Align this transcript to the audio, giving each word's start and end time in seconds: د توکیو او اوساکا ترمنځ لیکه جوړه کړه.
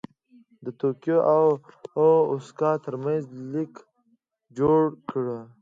د 0.63 0.65
توکیو 0.81 1.19
او 1.33 1.43
اوساکا 2.31 2.71
ترمنځ 2.85 3.23
لیکه 3.51 3.81
جوړه 4.57 4.87
کړه. 5.09 5.37